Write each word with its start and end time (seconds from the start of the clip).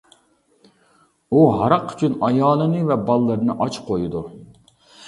ئۇ 1.35 1.43
ھاراق 1.57 1.85
ئۈچۈن 1.91 2.17
ئايالىنى 2.29 2.83
ۋە 2.89 2.99
بالىلىرىنى 3.11 3.59
ئاچ 3.67 3.81
قويىدۇ. 3.93 4.27